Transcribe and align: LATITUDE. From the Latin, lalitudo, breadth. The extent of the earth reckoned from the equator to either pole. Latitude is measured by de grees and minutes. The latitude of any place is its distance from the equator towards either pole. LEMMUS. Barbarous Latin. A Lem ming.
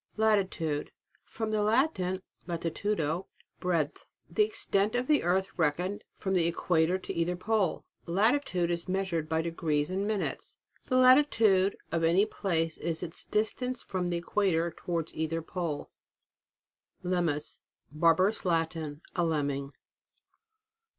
LATITUDE. 0.17 0.89
From 1.25 1.51
the 1.51 1.61
Latin, 1.61 2.23
lalitudo, 2.47 3.27
breadth. 3.59 4.07
The 4.27 4.41
extent 4.43 4.95
of 4.95 5.05
the 5.05 5.21
earth 5.21 5.49
reckoned 5.57 6.03
from 6.17 6.33
the 6.33 6.47
equator 6.47 6.97
to 6.97 7.13
either 7.13 7.35
pole. 7.35 7.85
Latitude 8.07 8.71
is 8.71 8.87
measured 8.89 9.29
by 9.29 9.43
de 9.43 9.51
grees 9.51 9.91
and 9.91 10.07
minutes. 10.07 10.57
The 10.87 10.95
latitude 10.97 11.77
of 11.91 12.03
any 12.03 12.25
place 12.25 12.79
is 12.79 13.03
its 13.03 13.23
distance 13.23 13.83
from 13.83 14.07
the 14.07 14.17
equator 14.17 14.71
towards 14.75 15.13
either 15.13 15.43
pole. 15.43 15.91
LEMMUS. 17.03 17.61
Barbarous 17.91 18.43
Latin. 18.43 19.01
A 19.15 19.23
Lem 19.23 19.45
ming. 19.45 19.71